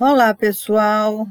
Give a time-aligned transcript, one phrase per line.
[0.00, 1.26] Olá, pessoal.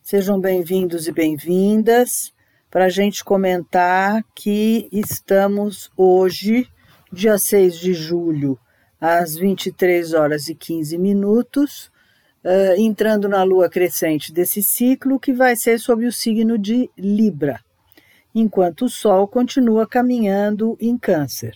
[0.00, 2.32] Sejam bem-vindos e bem-vindas
[2.70, 6.68] para a gente comentar que estamos hoje,
[7.12, 8.56] dia 6 de julho,
[9.00, 11.90] às 23 horas e 15 minutos,
[12.44, 17.58] uh, entrando na lua crescente desse ciclo, que vai ser sob o signo de Libra,
[18.32, 21.54] enquanto o Sol continua caminhando em Câncer.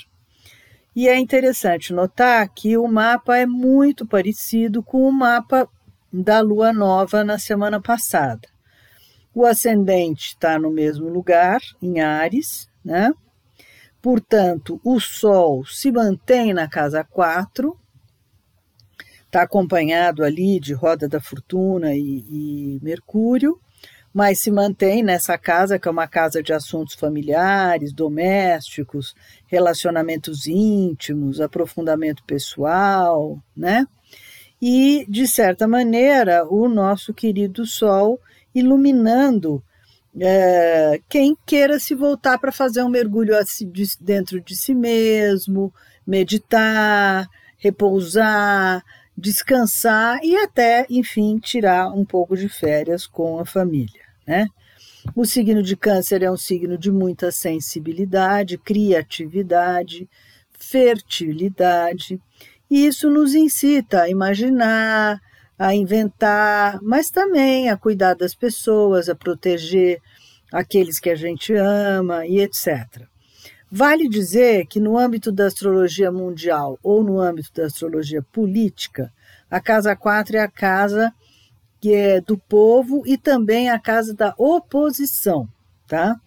[0.92, 5.70] E é interessante notar que o mapa é muito parecido com o mapa
[6.12, 8.48] da lua nova na semana passada.
[9.34, 13.12] O ascendente está no mesmo lugar, em Ares, né?
[14.00, 17.76] Portanto, o Sol se mantém na casa 4,
[19.26, 23.60] está acompanhado ali de Roda da Fortuna e, e, Mercúrio,
[24.14, 29.14] mas se mantém nessa casa, que é uma casa de assuntos familiares, domésticos,
[29.46, 33.86] relacionamentos íntimos, aprofundamento pessoal, né?
[34.60, 38.20] E, de certa maneira, o nosso querido Sol
[38.54, 39.62] iluminando
[40.18, 43.34] é, quem queira se voltar para fazer um mergulho
[44.00, 45.72] dentro de si mesmo,
[46.06, 48.82] meditar, repousar,
[49.16, 54.46] descansar e até, enfim, tirar um pouco de férias com a família, né?
[55.14, 60.08] O signo de Câncer é um signo de muita sensibilidade, criatividade,
[60.58, 62.20] fertilidade,
[62.70, 65.20] e isso nos incita a imaginar,
[65.58, 70.00] a inventar, mas também a cuidar das pessoas, a proteger
[70.52, 73.06] aqueles que a gente ama e etc.
[73.70, 79.12] Vale dizer que no âmbito da astrologia mundial ou no âmbito da astrologia política,
[79.50, 81.12] a casa 4 é a casa
[81.80, 85.48] que é do povo e também a casa da oposição,
[85.86, 86.18] tá?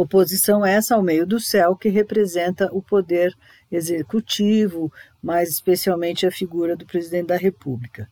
[0.00, 3.36] Oposição essa ao meio do céu que representa o poder
[3.68, 8.08] executivo, mais especialmente a figura do presidente da República.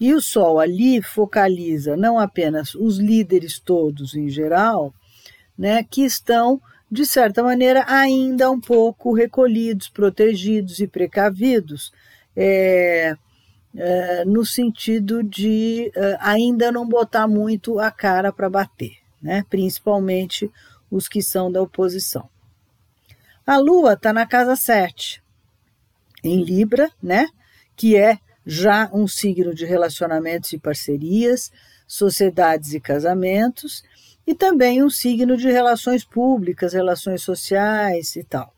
[0.00, 4.92] E o Sol ali focaliza não apenas os líderes todos em geral,
[5.56, 11.92] né, que estão, de certa maneira, ainda um pouco recolhidos, protegidos e precavidos,
[12.36, 13.14] é,
[13.76, 20.50] é, no sentido de é, ainda não botar muito a cara para bater, né, principalmente
[20.90, 22.28] os que são da oposição.
[23.46, 25.22] A Lua está na casa 7,
[26.22, 27.28] em Libra, né?
[27.76, 31.50] Que é já um signo de relacionamentos e parcerias,
[31.86, 33.82] sociedades e casamentos,
[34.26, 38.52] e também um signo de relações públicas, relações sociais e tal.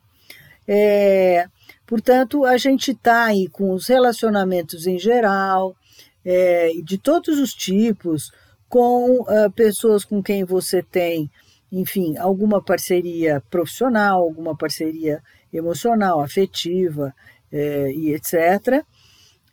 [0.67, 1.47] É,
[1.87, 5.77] portanto, a gente está aí com os relacionamentos em geral,
[6.25, 8.33] é, de todos os tipos,
[8.69, 11.31] com uh, pessoas com quem você tem
[11.73, 15.23] enfim, alguma parceria profissional, alguma parceria
[15.53, 17.15] emocional, afetiva
[17.53, 18.85] é, e etc.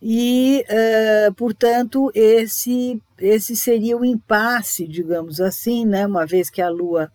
[0.02, 6.06] E, é, portanto, esse, esse seria o impasse, digamos assim, né?
[6.06, 7.12] uma vez que a Lua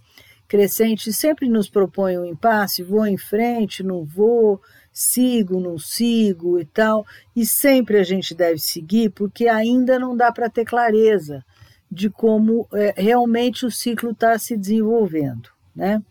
[0.49, 4.61] crescente sempre nos propõe um impasse, vou em frente, não vou,
[4.93, 10.31] sigo, não sigo e tal, e sempre a gente deve seguir, porque ainda não dá
[10.31, 11.43] para ter clareza
[11.93, 15.51] de como é, realmente o ciclo está se desenvolvendo.
[15.77, 16.03] Né?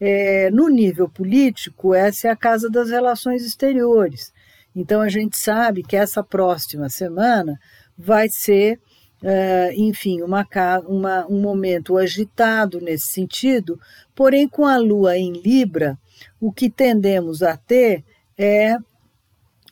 [0.00, 4.32] É, no nível político, essa é a casa das relações exteriores.
[4.76, 7.58] Então, a gente sabe que essa próxima semana
[7.96, 8.80] vai ser,
[9.20, 10.46] é, enfim, uma,
[10.86, 13.80] uma, um momento agitado nesse sentido,
[14.14, 15.98] porém, com a Lua em Libra,
[16.40, 18.04] o que tendemos a ter
[18.38, 18.76] é,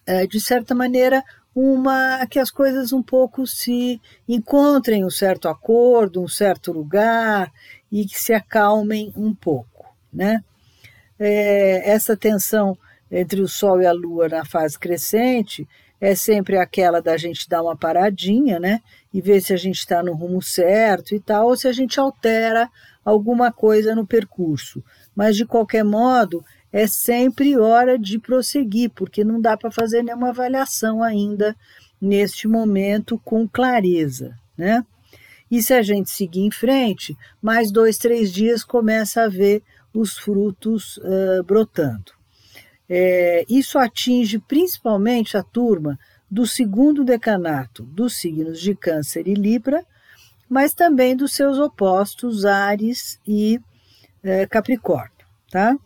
[0.05, 1.23] é de certa maneira,
[1.59, 7.51] uma que as coisas um pouco se encontrem um certo acordo, um certo lugar
[7.91, 10.45] e que se acalmem um pouco, né?
[11.19, 12.77] É, essa tensão
[13.11, 15.67] entre o Sol e a Lua na fase crescente
[15.99, 18.83] é sempre aquela da gente dar uma paradinha, né?
[19.11, 21.99] E ver se a gente está no rumo certo e tal, ou se a gente
[21.99, 22.69] altera
[23.03, 24.85] alguma coisa no percurso.
[25.15, 30.31] Mas, de qualquer modo, é sempre hora de prosseguir, porque não dá para fazer nenhuma
[30.31, 31.57] avaliação ainda
[32.01, 34.85] neste momento com clareza, né?
[35.51, 39.63] E se a gente seguir em frente, mais dois, três dias começa a ver
[39.95, 42.13] os frutos uh, brotando.
[42.89, 45.99] É, isso atinge principalmente a turma
[46.31, 49.85] do segundo decanato dos signos de Câncer e Libra,
[50.49, 53.59] mas também dos seus opostos Ares e
[54.23, 55.77] uh, Capricórnio, tá?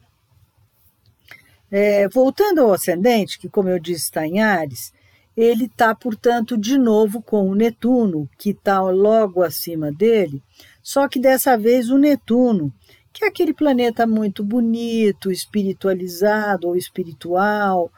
[1.70, 4.92] É, voltando ao ascendente, que, como eu disse, está em Ares,
[5.36, 10.42] ele está, portanto, de novo com o Netuno, que está logo acima dele,
[10.82, 12.72] só que dessa vez o Netuno,
[13.12, 17.90] que é aquele planeta muito bonito, espiritualizado ou espiritual,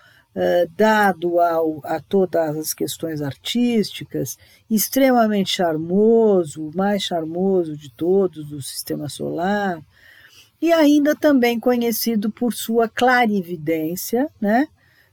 [0.76, 4.38] dado ao, a todas as questões artísticas,
[4.70, 9.82] extremamente charmoso, o mais charmoso de todos do sistema solar,
[10.62, 14.68] e ainda também conhecido por sua clarividência, né?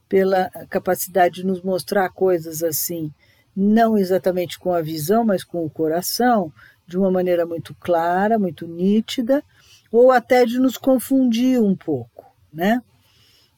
[0.08, 3.12] pela capacidade de nos mostrar coisas assim,
[3.56, 6.54] não exatamente com a visão, mas com o coração,
[6.88, 9.44] de uma maneira muito clara, muito nítida,
[9.92, 12.82] ou até de nos confundir um pouco, né?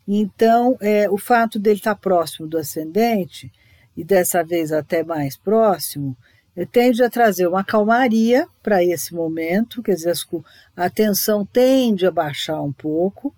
[0.07, 3.51] Então, é, o fato dele estar próximo do ascendente,
[3.95, 6.17] e dessa vez até mais próximo,
[6.71, 10.13] tende a trazer uma calmaria para esse momento, quer dizer,
[10.75, 13.33] a atenção tende a baixar um pouco,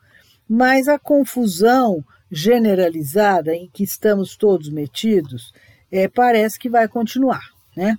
[0.50, 5.54] mas a confusão generalizada em que estamos todos metidos
[5.92, 7.44] é, parece que vai continuar,
[7.77, 7.98] né?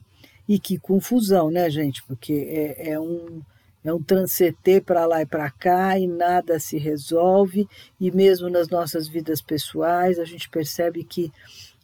[0.48, 2.02] E que confusão, né, gente?
[2.02, 3.40] Porque é, é um
[3.84, 7.68] é um transeter para lá e para cá e nada se resolve,
[8.00, 11.30] e mesmo nas nossas vidas pessoais a gente percebe que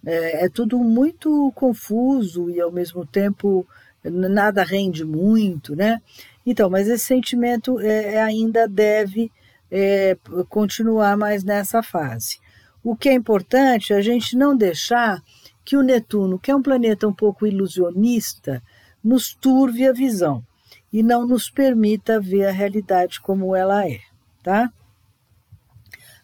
[0.05, 3.67] é, é tudo muito confuso e ao mesmo tempo
[4.03, 6.01] nada rende muito, né?
[6.47, 9.31] Então, mas esse sentimento é, ainda deve
[9.71, 10.17] é,
[10.49, 12.39] continuar mais nessa fase.
[12.83, 15.23] O que é importante é a gente não deixar
[15.63, 18.63] que o Netuno, que é um planeta um pouco ilusionista,
[19.05, 20.43] nos turve a visão
[20.93, 24.01] e não nos permita ver a realidade como ela é,
[24.43, 24.73] tá?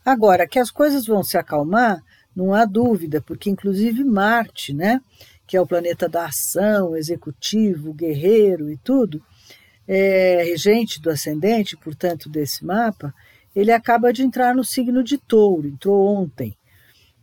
[0.04, 2.00] Agora, que as coisas vão se acalmar,
[2.34, 5.00] não há dúvida, porque inclusive Marte, né,
[5.46, 9.22] que é o planeta da ação, executivo, guerreiro e tudo,
[9.86, 13.14] é regente do ascendente, portanto, desse mapa,
[13.54, 16.56] ele acaba de entrar no signo de touro, entrou ontem.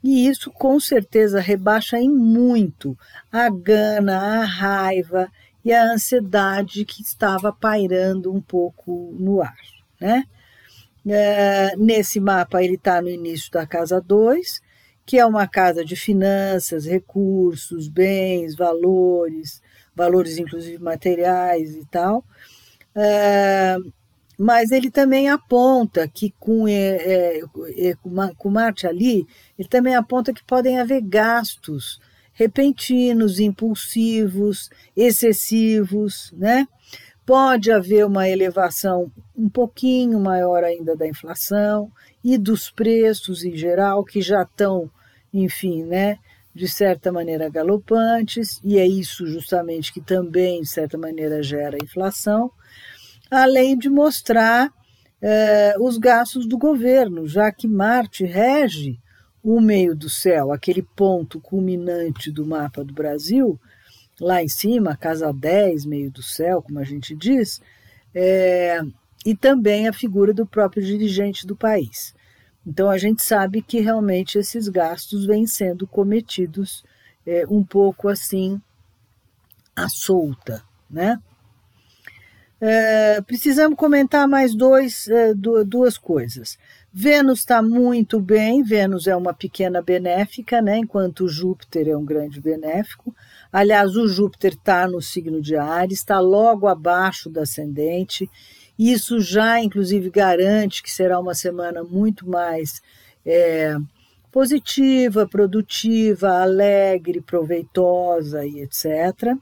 [0.04, 2.98] E isso com certeza rebaixa em muito
[3.32, 5.30] a gana, a raiva
[5.64, 9.56] e a ansiedade que estava pairando um pouco no ar.
[10.00, 10.26] Né?
[11.08, 14.62] É, nesse mapa, ele está no início da casa 2,
[15.06, 19.62] que é uma casa de finanças, recursos, bens, valores,
[19.96, 22.24] valores inclusive materiais e tal.
[22.96, 23.78] É,
[24.38, 27.40] mas ele também aponta que com, é,
[27.78, 27.94] é,
[28.38, 29.28] com Marte ali,
[29.58, 32.00] ele também aponta que podem haver gastos
[32.34, 36.68] repentinos, impulsivos, excessivos, né?
[37.26, 41.90] Pode haver uma elevação um pouquinho maior ainda da inflação
[42.24, 44.92] e dos preços em geral, que já estão,
[45.34, 46.18] enfim, né,
[46.54, 52.52] de certa maneira galopantes, e é isso justamente que também, de certa maneira, gera inflação
[53.34, 54.72] além de mostrar
[55.22, 59.00] eh, os gastos do governo, já que Marte rege
[59.44, 63.60] o meio do céu, aquele ponto culminante do mapa do Brasil,
[64.20, 67.62] lá em cima, casa 10, meio do céu, como a gente diz,
[68.16, 68.80] é,
[69.26, 72.16] e também a figura do próprio dirigente do país.
[72.66, 76.84] Então a gente sabe que realmente esses gastos vêm sendo cometidos
[77.26, 78.62] é, um pouco assim
[79.76, 81.20] à solta, né?
[82.62, 86.58] É, precisamos comentar mais dois, é, duas coisas.
[86.96, 92.40] Vênus está muito bem, Vênus é uma pequena benéfica, né, enquanto Júpiter é um grande
[92.40, 93.16] benéfico.
[93.52, 98.30] Aliás, o Júpiter está no signo de Ares, está logo abaixo do ascendente.
[98.78, 102.80] Isso já, inclusive, garante que será uma semana muito mais
[103.26, 103.76] é,
[104.32, 109.36] positiva, produtiva, alegre, proveitosa e etc.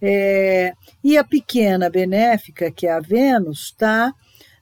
[0.00, 0.74] É,
[1.04, 4.12] e a pequena benéfica, que é a Vênus, está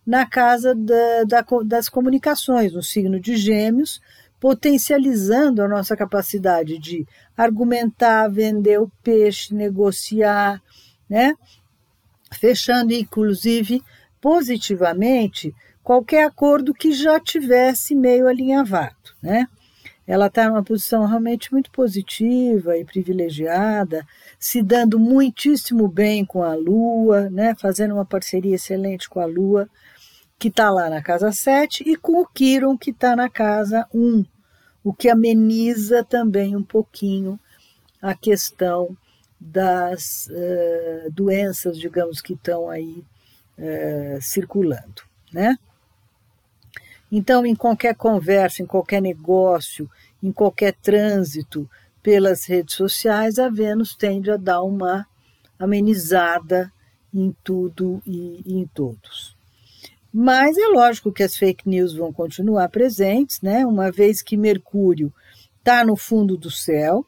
[0.07, 4.01] na casa da, da, das comunicações, no signo de Gêmeos,
[4.41, 10.61] potencializando a nossa capacidade de argumentar, vender o peixe, negociar,
[11.09, 11.35] né?
[12.33, 13.83] fechando inclusive
[14.21, 18.97] positivamente qualquer acordo que já tivesse meio alinhavado.
[19.23, 19.47] Né?
[20.11, 24.05] Ela está numa posição realmente muito positiva e privilegiada,
[24.41, 29.71] se dando muitíssimo bem com a Lua, né, fazendo uma parceria excelente com a Lua,
[30.37, 34.25] que está lá na casa 7, e com o Quiron, que está na casa 1,
[34.83, 37.39] o que ameniza também um pouquinho
[38.03, 38.97] a questão
[39.41, 43.05] das uh, doenças, digamos, que estão aí
[43.57, 45.03] uh, circulando,
[45.33, 45.57] né?
[47.11, 49.91] Então, em qualquer conversa, em qualquer negócio,
[50.23, 51.69] em qualquer trânsito
[52.03, 55.07] pelas redes sociais, a Vênus tende a dar uma
[55.59, 56.73] amenizada
[57.13, 59.37] em tudo e, em todos.
[60.13, 63.65] Mas é lógico que as fake news vão continuar presentes, né?
[63.65, 65.13] uma vez que Mercúrio
[65.59, 67.05] está no fundo do céu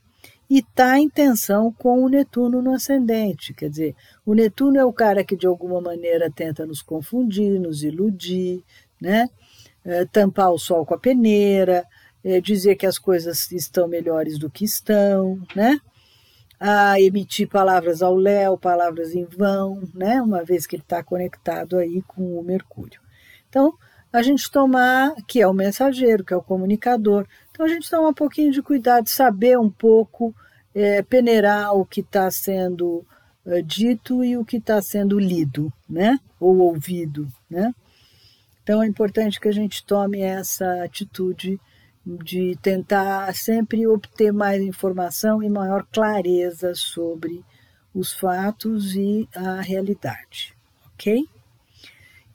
[0.48, 3.54] e está em tensão com o Netuno no ascendente.
[3.54, 7.82] Quer dizer, o Netuno é o cara que de alguma maneira tenta nos confundir, nos
[7.82, 8.62] iludir,
[9.00, 9.28] né?
[9.84, 11.84] É, tampar o sol com a peneira,
[12.24, 15.80] é, dizer que as coisas estão melhores do que estão, né?
[16.60, 20.22] A emitir palavras ao léu, palavras em vão, né?
[20.22, 23.00] Uma vez que ele está conectado aí com o Mercúrio.
[23.48, 23.74] Então,
[24.12, 27.26] a gente tomar, que é o mensageiro, que é o comunicador.
[27.50, 30.32] Então, a gente toma um pouquinho de cuidado, saber um pouco,
[30.72, 33.04] é, peneirar o que está sendo
[33.66, 36.18] dito e o que está sendo lido, né?
[36.38, 37.74] Ou ouvido, né?
[38.62, 41.60] Então, é importante que a gente tome essa atitude
[42.04, 47.44] de tentar sempre obter mais informação e maior clareza sobre
[47.94, 50.54] os fatos e a realidade,
[50.94, 51.24] ok?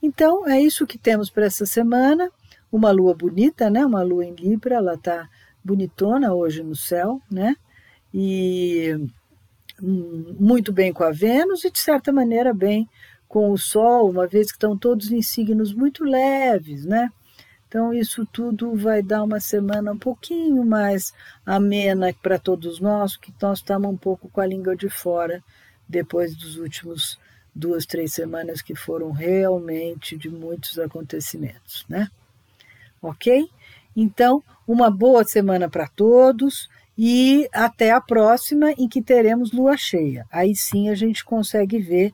[0.02, 2.30] Então, é isso que temos para essa semana.
[2.72, 3.86] Uma lua bonita, né?
[3.86, 5.28] Uma lua em Libra, ela está
[5.64, 7.56] bonitona hoje no céu, né?
[8.14, 8.96] E
[9.82, 12.88] hum, muito bem com a Vênus e, de certa maneira, bem
[13.28, 17.12] com o Sol, uma vez que estão todos em signos muito leves, né?
[17.68, 21.14] Então, isso tudo vai dar uma semana um pouquinho mais
[21.46, 25.44] amena para todos nós, que nós estamos um pouco com a língua de fora
[25.88, 27.20] depois dos últimos
[27.54, 32.10] duas, três semanas que foram realmente de muitos acontecimentos, né?
[33.02, 33.50] Ok?
[33.96, 40.26] Então, uma boa semana para todos e até a próxima em que teremos lua cheia.
[40.32, 42.14] Aí sim a gente consegue ver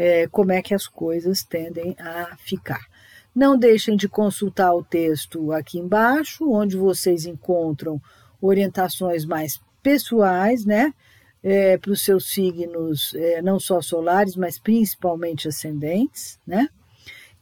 [0.00, 2.86] é, como é que as coisas tendem a ficar.
[3.34, 8.00] Não deixem de consultar o texto aqui embaixo, onde vocês encontram
[8.40, 10.94] orientações mais pessoais, né?
[11.42, 16.66] É, para os seus signos, é, não só solares, mas principalmente ascendentes, né?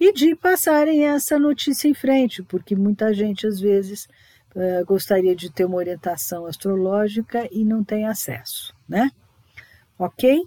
[0.01, 4.09] E de passarem essa notícia em frente, porque muita gente às vezes
[4.57, 9.13] é, gostaria de ter uma orientação astrológica e não tem acesso, né?
[9.97, 10.43] Ok?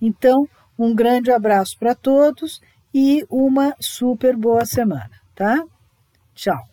[0.00, 0.48] Então,
[0.84, 2.60] um grande abraço para todos
[2.94, 5.64] e uma super boa semana, tá?
[6.34, 6.71] Tchau.